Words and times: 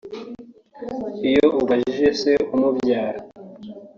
Iyo 1.29 1.45
ubajije 1.61 2.07
se 2.21 2.31
umubyara 2.55 3.19